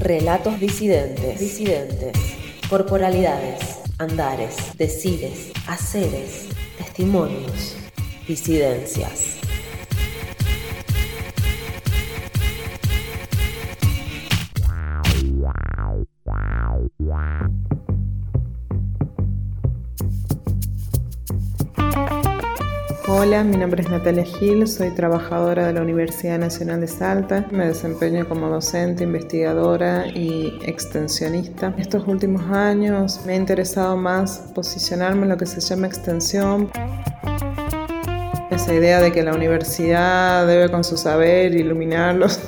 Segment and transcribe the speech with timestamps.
[0.00, 2.16] Relatos disidentes, disidentes,
[2.70, 7.76] corporalidades, andares, decires, haceres, testimonios,
[8.26, 9.49] disidencias.
[23.22, 27.46] Hola, mi nombre es Natalia Gil, soy trabajadora de la Universidad Nacional de Salta.
[27.50, 31.74] Me desempeño como docente, investigadora y extensionista.
[31.76, 36.70] Estos últimos años me ha interesado más posicionarme en lo que se llama extensión.
[38.50, 42.40] Esa idea de que la universidad debe con su saber iluminar los,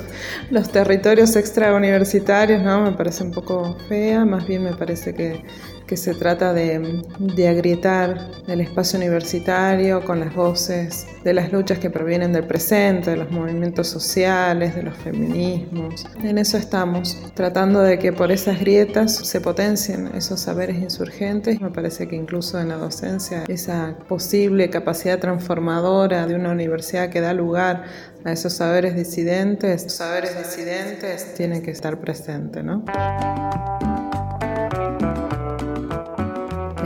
[0.49, 2.81] los territorios extrauniversitarios, ¿no?
[2.81, 5.43] Me parece un poco fea, más bien me parece que
[5.87, 7.01] que se trata de,
[7.47, 13.17] agrietar el espacio universitario con las voces de las luchas que provienen del presente, de
[13.17, 16.05] los movimientos sociales, de los feminismos.
[16.23, 21.59] En eso estamos, tratando de que por esas grietas se potencien esos saberes insurgentes.
[21.61, 27.21] Me parece que incluso en la docencia esa posible capacidad transformadora de una universidad que
[27.21, 27.83] da lugar
[28.25, 32.83] a esos saberes disidentes, saberes disidentes tienen que estar presentes, ¿no?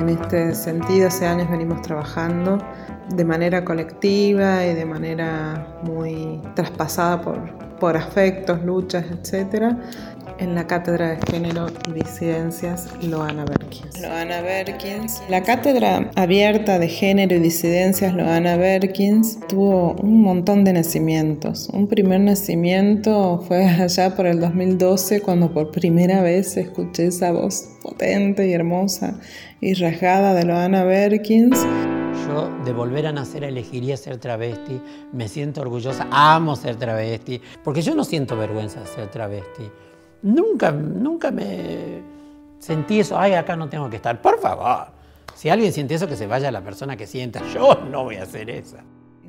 [0.07, 2.59] En este sentido, hace años venimos trabajando
[3.13, 7.37] de manera colectiva y de manera muy traspasada por,
[7.77, 9.75] por afectos, luchas, etc
[10.39, 13.99] en la Cátedra de Género y Disidencias Loana Berkins.
[14.01, 15.21] Loana Berkins.
[15.29, 21.69] La Cátedra Abierta de Género y Disidencias Loana Berkins tuvo un montón de nacimientos.
[21.69, 27.69] Un primer nacimiento fue allá por el 2012 cuando por primera vez escuché esa voz
[27.81, 29.19] potente y hermosa
[29.61, 31.65] y rasgada de Loana Berkins.
[32.27, 34.81] Yo de volver a nacer elegiría ser travesti,
[35.13, 39.63] me siento orgullosa, amo ser travesti, porque yo no siento vergüenza de ser travesti.
[40.21, 42.01] Nunca, nunca me
[42.59, 44.21] sentí eso, ay, acá no tengo que estar.
[44.21, 44.87] Por favor,
[45.35, 47.41] si alguien siente eso, que se vaya la persona que sienta.
[47.53, 48.77] Yo no voy a hacer eso.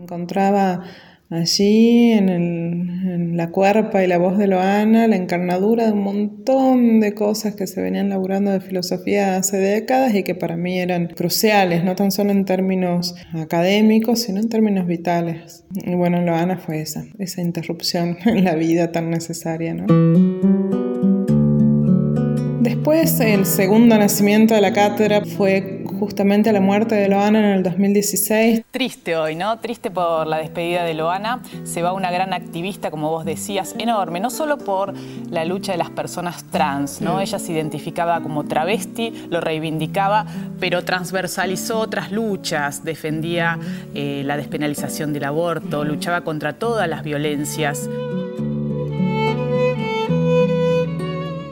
[0.00, 0.84] Encontraba
[1.30, 7.14] allí en, la cuerpa y la voz de Loana la encarnadura de un montón de
[7.14, 11.84] cosas que se venían laburando de filosofía hace décadas y que para mí eran cruciales,
[11.84, 15.64] no tan solo en términos académicos, sino en términos vitales.
[15.74, 20.77] Y bueno, Loana fue esa, esa interrupción en la vida tan necesaria, ¿no?
[22.68, 27.62] Después, el segundo nacimiento de la cátedra fue justamente la muerte de Loana en el
[27.62, 28.62] 2016.
[28.70, 29.58] Triste hoy, ¿no?
[29.58, 31.40] Triste por la despedida de Loana.
[31.64, 34.92] Se va una gran activista, como vos decías, enorme, no solo por
[35.30, 37.20] la lucha de las personas trans, ¿no?
[37.20, 40.26] Ella se identificaba como travesti, lo reivindicaba,
[40.60, 43.58] pero transversalizó otras luchas, defendía
[43.94, 47.88] eh, la despenalización del aborto, luchaba contra todas las violencias.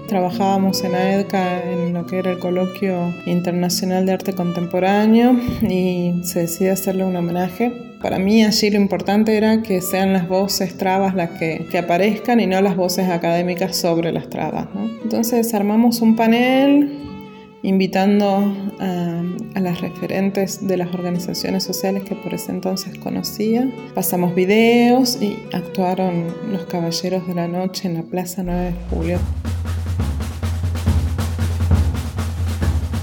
[0.09, 6.41] Trabajábamos en AEDCA en lo que era el Coloquio Internacional de Arte Contemporáneo y se
[6.41, 7.73] decidió hacerle un homenaje.
[8.01, 12.47] Para mí allí lo importante era que sean las voces trabas las que, aparezcan y
[12.47, 14.69] no las voces académicas sobre las trabas.
[15.03, 17.03] Entonces armamos un panel
[17.63, 19.23] invitando a,
[19.55, 23.69] a, las referentes de las organizaciones sociales que por ese entonces conocía.
[23.93, 29.19] Pasamos videos y actuaron los Caballeros de la Noche en la Plaza 9 de Julio.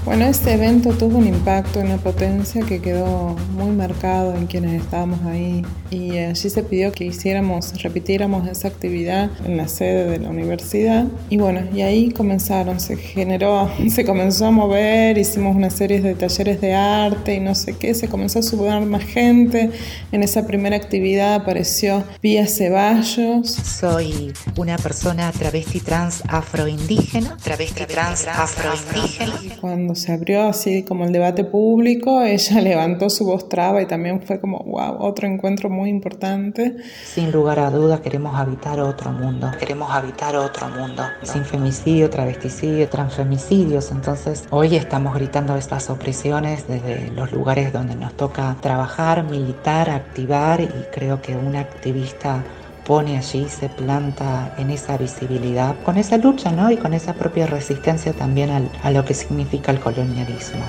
[0.04, 5.22] Bueno, este evento tuvo un impacto, una potencia que quedó muy marcado en quienes estábamos
[5.22, 10.28] ahí y allí se pidió que hiciéramos, repitiéramos esa actividad en la sede de la
[10.28, 16.00] universidad y bueno, y ahí comenzaron, se generó, se comenzó a mover, hicimos una serie
[16.00, 19.70] de talleres de arte y no sé qué, se comenzó a sumar más gente,
[20.10, 23.50] en esa primera actividad apareció Pía Ceballos.
[23.50, 29.34] Soy una persona travesti trans afroindígena, travesti trans afroindígena.
[29.60, 34.22] Cuando se abrió así como el debate público, ella levantó su voz traba y también
[34.22, 36.76] fue como, wow, otro encuentro muy importante.
[37.04, 42.88] Sin lugar a duda queremos habitar otro mundo, queremos habitar otro mundo, sin femicidio, travesticidio,
[42.88, 43.90] transfemicidios.
[43.90, 50.60] Entonces hoy estamos gritando estas opresiones desde los lugares donde nos toca trabajar, militar, activar
[50.60, 52.42] y creo que un activista
[52.84, 56.70] pone allí, se planta en esa visibilidad, con esa lucha ¿no?
[56.70, 60.64] y con esa propia resistencia también a lo que significa el colonialismo.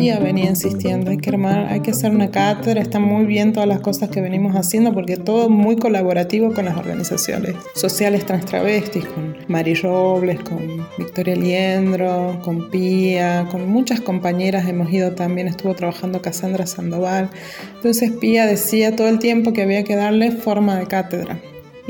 [0.00, 3.80] Venía insistiendo, hay que armar, hay que hacer una cátedra, están muy bien todas las
[3.80, 9.36] cosas que venimos haciendo porque todo muy colaborativo con las organizaciones sociales trans travestis, con
[9.48, 16.22] Mari Robles, con Victoria Liendro, con Pía, con muchas compañeras hemos ido también, estuvo trabajando
[16.22, 17.30] Cassandra Sandoval.
[17.74, 21.38] Entonces Pía decía todo el tiempo que había que darle forma de cátedra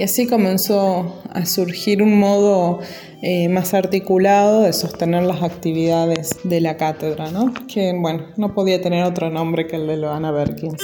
[0.01, 2.79] Y así comenzó a surgir un modo
[3.21, 7.53] eh, más articulado de sostener las actividades de la cátedra, ¿no?
[7.69, 10.83] que bueno, no podía tener otro nombre que el de Loana Berkins.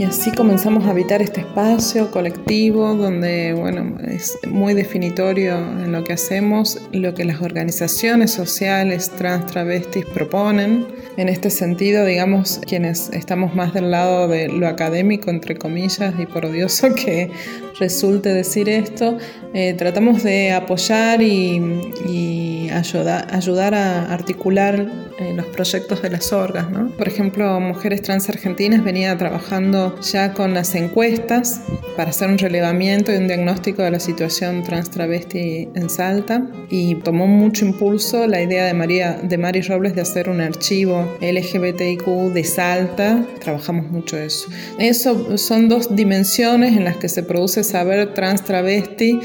[0.00, 6.04] Y así comenzamos a habitar este espacio colectivo donde, bueno, es muy definitorio en lo
[6.04, 10.86] que hacemos, lo que las organizaciones sociales trans travestis proponen.
[11.18, 16.24] En este sentido, digamos, quienes estamos más del lado de lo académico, entre comillas, y
[16.24, 17.30] por odioso que
[17.78, 19.18] resulte decir esto,
[19.52, 26.70] eh, tratamos de apoyar y, ayudar, ayudar a articular eh, los proyectos de las orgas.
[26.70, 26.88] ¿no?
[26.90, 31.60] Por ejemplo, Mujeres Trans Argentinas venía trabajando ya con las encuestas
[31.94, 36.94] para hacer un relevamiento y un diagnóstico de la situación trans travesti en Salta y
[36.96, 42.32] tomó mucho impulso la idea de María de Mari Robles de hacer un archivo LGBTIQ
[42.32, 43.22] de Salta.
[43.40, 44.48] Trabajamos mucho eso.
[44.78, 49.20] Eso son dos dimensiones en las que se produce saber trans travesti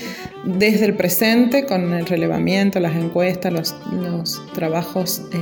[0.45, 5.37] desde el presente con el relevamiento, las encuestas, los, trabajos eh,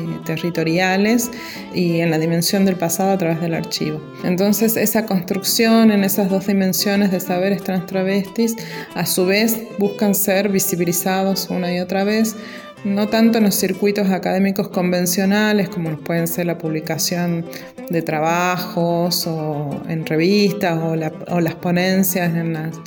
[1.73, 4.01] y en la dimensión del pasado a través del archivo.
[4.23, 8.55] Entonces esa construcción en esas dos dimensiones de saberes trans travestis
[8.95, 12.35] a su vez buscan ser visibilizados una y otra vez
[12.83, 17.45] no tanto en los circuitos académicos convencionales como pueden ser la publicación
[17.89, 20.95] de trabajos o en revistas o,
[21.33, 22.79] o las ponencias en las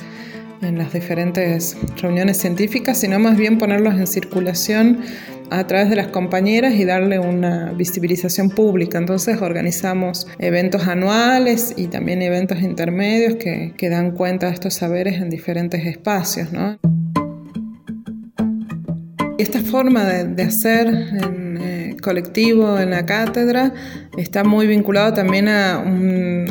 [0.61, 4.99] en las diferentes reuniones científicas, sino más bien ponerlos en circulación
[5.49, 8.97] a través de las compañeras y darle una visibilización pública.
[8.97, 15.21] Entonces organizamos eventos anuales y también eventos intermedios que, que dan cuenta de estos saberes
[15.21, 16.51] en diferentes espacios.
[16.51, 16.77] ¿no?
[19.37, 21.46] Esta forma de, de hacer eh,
[22.01, 23.73] colectivo en la cátedra
[24.17, 25.83] está muy vinculado también a,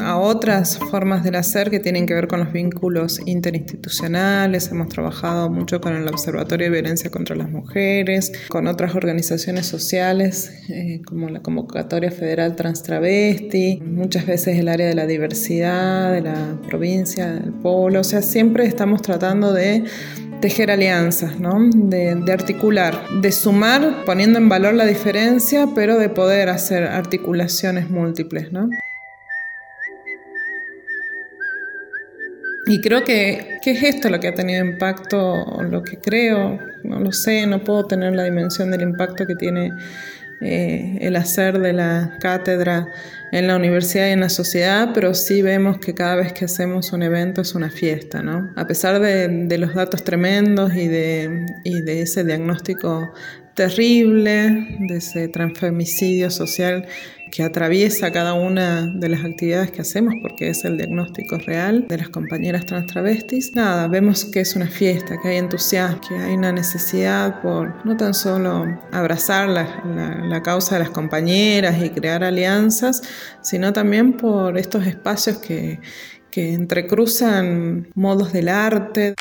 [0.02, 4.70] a, otras formas del hacer que tienen que ver con los vínculos interinstitucionales.
[4.70, 10.52] Hemos trabajado mucho con el Observatorio de Violencia contra las Mujeres, con otras organizaciones sociales
[10.68, 16.22] eh, como la Convocatoria Federal Trans Travesti, muchas veces el área de la diversidad, de
[16.22, 18.00] la provincia, del pueblo.
[18.00, 19.84] O sea, siempre estamos tratando de
[20.40, 21.58] tejer alianzas, ¿no?
[21.74, 27.90] de, de, articular, de sumar poniendo en valor la diferencia, pero de poder hacer articulaciones
[27.90, 28.52] múltiples.
[28.52, 28.68] ¿no?
[32.68, 35.62] Y creo que, ¿qué es esto lo que ha tenido impacto?
[35.62, 39.70] Lo que creo, no lo sé, no puedo tener la dimensión del impacto que tiene
[40.40, 42.88] eh, el hacer de la cátedra
[43.32, 46.92] en la universidad y en la sociedad, pero sí vemos que cada vez que hacemos
[46.92, 48.52] un evento es una fiesta, ¿no?
[48.54, 53.12] A pesar de, los datos tremendos y de, y de ese diagnóstico
[53.54, 56.86] terrible, de ese transfemicidio social
[57.30, 61.98] que atraviesa cada una de las actividades que hacemos, porque es el diagnóstico real de
[61.98, 63.54] las compañeras trans travestis.
[63.54, 67.96] Nada, vemos que es una fiesta, que hay entusiasmo, que hay una necesidad por no
[67.96, 69.82] tan solo abrazar la,
[70.24, 73.02] la causa de las compañeras y crear alianzas,
[73.42, 75.80] sino también por estos espacios que,
[76.30, 79.14] que entrecruzan modos del arte.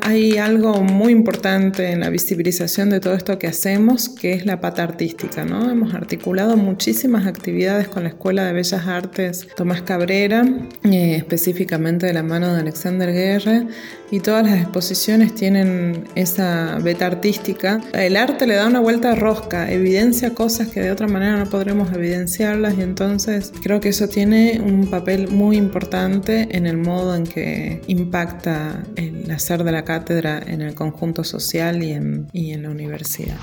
[0.00, 4.60] Hay algo muy importante en la visibilización de todo esto que hacemos, que es la
[4.60, 5.44] pata artística.
[5.44, 5.68] ¿no?
[5.68, 10.44] Hemos articulado muchísimas actividades con la Escuela de Bellas Artes Tomás Cabrera,
[10.84, 13.66] eh, específicamente de la mano de Alexander Guerre,
[14.10, 17.80] y todas las exposiciones tienen esa beta artística.
[17.92, 21.50] El arte le da una vuelta de rosca, evidencia cosas que de otra manera no
[21.50, 27.14] podremos evidenciarlas y entonces creo que eso tiene un papel muy importante en el modo
[27.14, 32.68] en que impacta el hacer de la cátedra en el conjunto social y en, la
[32.68, 33.38] universidad.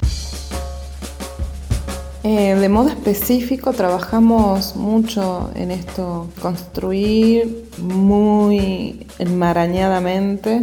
[2.23, 10.61] Eh, de modo específico trabajamos mucho en esto, construir muy enmarañadamente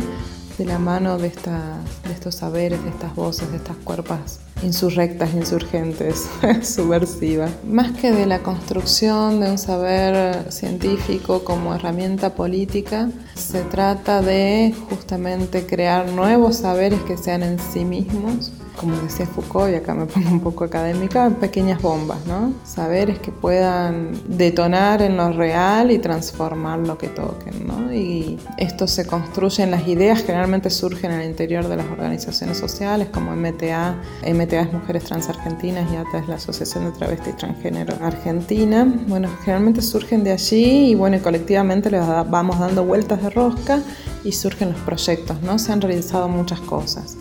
[0.56, 6.28] de la mano de, de estos saberes, de estas voces, de estas cuerpas insurrectas, insurgentes,
[6.62, 7.50] subversivas.
[7.64, 14.74] Más que de la construcción de un saber científico como herramienta política, se trata de
[14.88, 20.06] justamente crear nuevos saberes que sean en sí mismos como decía Foucault, y acá me
[20.06, 22.52] pongo un poco académica, pequeñas bombas, ¿no?
[22.64, 27.92] Saberes que puedan detonar en lo real y transformar lo que toquen, ¿no?
[27.92, 32.58] Y esto se construye en las ideas, generalmente surgen en el interior de las organizaciones
[32.58, 37.30] sociales, como MTA, MTA es Mujeres Trans Argentinas y ATA es la Asociación de Travesti
[37.30, 38.84] y Transgénero Argentina.
[39.06, 43.80] Bueno, generalmente surgen de allí y bueno, colectivamente les vamos dando vueltas de rosca
[44.24, 45.58] y surgen los proyectos, ¿no?
[45.58, 47.16] Se han realizado muchas cosas.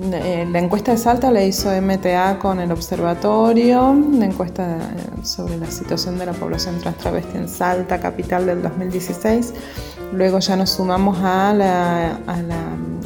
[0.00, 5.56] Eh, la encuesta de Salta la hizo MTA con el observatorio, la encuesta eh, sobre
[5.56, 9.54] la situación de la población trans travesti en Salta, capital del 2016.
[10.12, 12.18] Luego ya nos sumamos a la,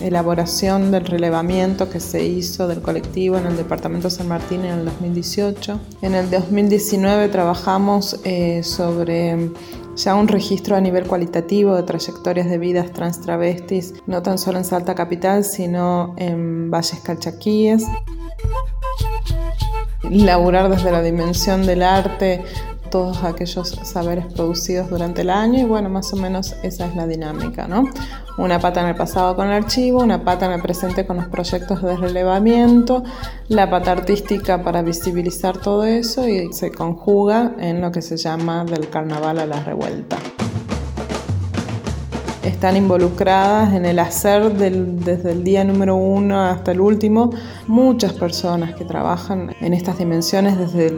[0.03, 4.85] elaboración del relevamiento que se hizo del colectivo en el Departamento San Martín en el
[4.85, 5.81] 2018.
[6.03, 9.51] En el 2019 trabajamos eh, sobre
[9.97, 14.59] ya un registro a nivel cualitativo de trayectorias de vidas trans travestis, no tan solo
[14.59, 17.85] en Salta Capital, sino en Valles Calchaquíes.
[20.11, 22.45] Laburar desde la dimensión del arte
[22.93, 27.07] todos aquellos saberes producidos durante el año y bueno, más o menos esa es la
[27.07, 27.89] dinámica, ¿no?
[28.37, 31.27] Una pata en el pasado con el archivo, una pata en el presente con los
[31.27, 33.03] proyectos de relevamiento,
[33.49, 38.65] la pata artística para visibilizar todo eso y se conjuga en lo que se llama
[38.67, 40.19] del carnaval a la revuelta
[42.62, 47.33] están involucradas en el hacer desde el día número uno hasta el último
[47.66, 50.95] muchas personas que trabajan en estas dimensiones desde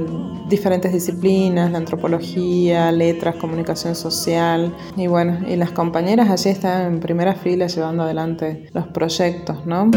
[0.47, 7.01] diferentes disciplinas, la antropología, letras, comunicación social y bueno, y las compañeras allí están en
[7.01, 9.91] primera fila llevando adelante los proyectos, ¿no?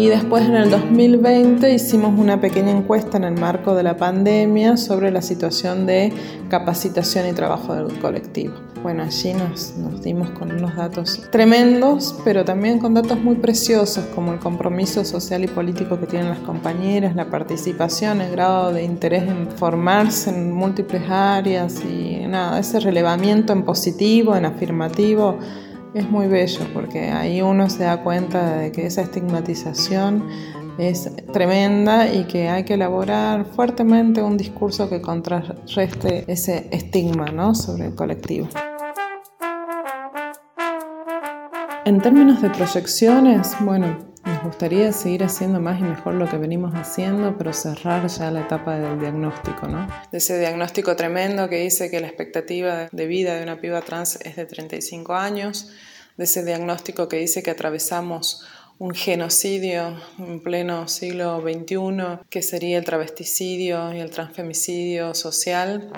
[0.00, 4.78] Y después en el 2020 hicimos una pequeña encuesta en el marco de la pandemia
[4.78, 6.10] sobre la situación de
[6.48, 8.54] capacitación y trabajo del colectivo.
[8.82, 14.06] Bueno, allí nos, nos, dimos con unos datos tremendos, pero también con datos muy preciosos,
[14.14, 18.82] como el compromiso social y político que tienen las compañeras, la participación, el grado de
[18.84, 25.38] interés en formarse en múltiples áreas y nada, ese relevamiento en positivo, en afirmativo
[25.94, 30.28] es muy bello porque ahí uno se da cuenta de que esa estigmatización
[30.78, 37.54] es tremenda y que hay que elaborar fuertemente un discurso que contrarreste ese estigma ¿no?
[37.54, 38.48] sobre el colectivo.
[41.84, 46.74] En términos de proyecciones, bueno, nos gustaría seguir haciendo más y mejor lo que venimos
[46.74, 49.88] haciendo, pero cerrar ya la etapa del diagnóstico, ¿no?
[50.12, 54.18] De ese diagnóstico tremendo que dice que la expectativa de vida de una piba trans
[54.24, 55.70] es de 35 años,
[56.16, 58.46] de ese diagnóstico que dice que atravesamos
[58.80, 65.92] un genocidio en pleno siglo XXI, que sería el travesticidio y el transfemicidio social.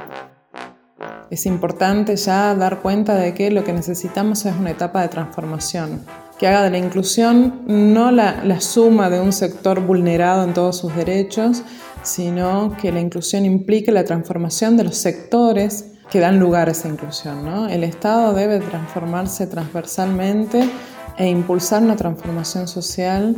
[1.30, 6.04] Es importante ya dar cuenta de que lo que necesitamos es una etapa de transformación,
[6.42, 10.76] que haga de la inclusión no la, la, suma de un sector vulnerado en todos
[10.76, 11.62] sus derechos,
[12.02, 16.88] sino que la inclusión implique la transformación de los sectores que dan lugar a esa
[16.88, 17.44] inclusión.
[17.44, 17.68] ¿no?
[17.68, 20.68] El Estado debe transformarse transversalmente
[21.16, 23.36] e impulsar una transformación social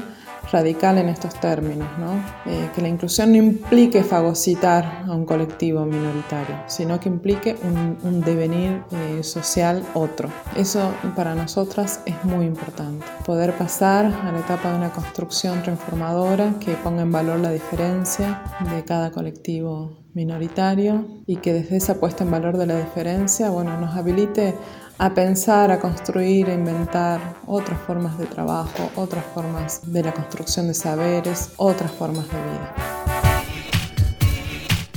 [0.50, 2.14] radical en estos términos, ¿no?
[2.46, 8.20] Eh, que la inclusión no implique fagocitar a un colectivo minoritario, sino que implique un,
[8.20, 10.28] devenir eh, social otro.
[10.56, 16.54] Eso para nosotras es muy importante, poder pasar a la etapa de una construcción transformadora
[16.60, 18.42] que ponga en valor la diferencia
[18.74, 23.78] de cada colectivo minoritario y que desde esa puesta en valor de la diferencia, bueno,
[23.80, 24.54] nos habilite
[24.98, 30.68] a pensar, a construir, a inventar otras formas de trabajo, otras formas de la construcción
[30.68, 32.74] de saberes, otras formas de vida.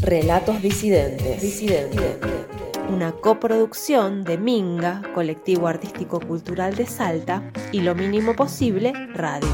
[0.02, 1.42] Relatos disidentes.
[1.42, 2.18] disidentes.
[2.90, 9.50] Una coproducción de Minga, Colectivo Artístico Cultural de Salta, y Lo Mínimo Posible, Radio.